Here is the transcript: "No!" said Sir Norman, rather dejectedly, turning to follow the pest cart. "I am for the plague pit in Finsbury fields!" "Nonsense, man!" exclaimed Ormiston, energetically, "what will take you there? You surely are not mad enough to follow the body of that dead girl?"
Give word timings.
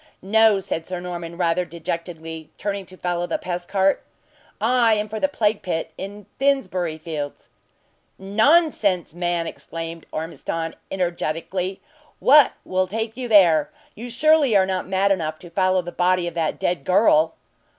"No!" 0.23 0.59
said 0.59 0.87
Sir 0.87 0.99
Norman, 0.99 1.37
rather 1.37 1.63
dejectedly, 1.63 2.49
turning 2.57 2.87
to 2.87 2.97
follow 2.97 3.27
the 3.27 3.37
pest 3.37 3.67
cart. 3.67 4.01
"I 4.59 4.95
am 4.95 5.07
for 5.07 5.19
the 5.19 5.27
plague 5.27 5.61
pit 5.61 5.91
in 5.95 6.25
Finsbury 6.39 6.97
fields!" 6.97 7.49
"Nonsense, 8.17 9.13
man!" 9.13 9.45
exclaimed 9.45 10.07
Ormiston, 10.11 10.75
energetically, 10.89 11.81
"what 12.17 12.53
will 12.65 12.87
take 12.87 13.15
you 13.15 13.27
there? 13.27 13.69
You 13.93 14.09
surely 14.09 14.55
are 14.57 14.65
not 14.65 14.87
mad 14.87 15.11
enough 15.11 15.37
to 15.37 15.51
follow 15.51 15.83
the 15.83 15.91
body 15.91 16.27
of 16.27 16.33
that 16.33 16.57
dead 16.59 16.83
girl?" 16.83 17.35